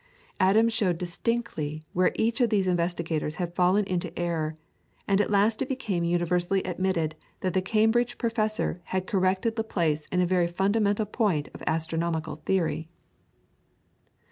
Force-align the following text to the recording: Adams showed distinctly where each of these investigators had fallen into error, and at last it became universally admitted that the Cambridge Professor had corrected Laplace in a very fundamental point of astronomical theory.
Adams 0.39 0.73
showed 0.73 0.97
distinctly 0.97 1.83
where 1.93 2.11
each 2.15 2.41
of 2.41 2.49
these 2.49 2.65
investigators 2.65 3.35
had 3.35 3.53
fallen 3.53 3.85
into 3.85 4.11
error, 4.17 4.57
and 5.07 5.21
at 5.21 5.29
last 5.29 5.61
it 5.61 5.69
became 5.69 6.03
universally 6.03 6.63
admitted 6.63 7.13
that 7.41 7.53
the 7.53 7.61
Cambridge 7.61 8.17
Professor 8.17 8.81
had 8.85 9.05
corrected 9.05 9.59
Laplace 9.59 10.07
in 10.07 10.19
a 10.19 10.25
very 10.25 10.47
fundamental 10.47 11.05
point 11.05 11.49
of 11.53 11.61
astronomical 11.67 12.37
theory. 12.47 12.89